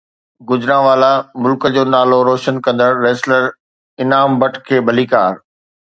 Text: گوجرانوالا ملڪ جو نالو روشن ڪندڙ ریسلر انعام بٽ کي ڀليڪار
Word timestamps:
گوجرانوالا 0.51 1.11
ملڪ 1.47 1.61
جو 1.75 1.83
نالو 1.95 2.17
روشن 2.29 2.55
ڪندڙ 2.69 2.91
ریسلر 3.05 3.43
انعام 4.07 4.31
بٽ 4.45 4.53
کي 4.67 4.77
ڀليڪار 4.91 5.33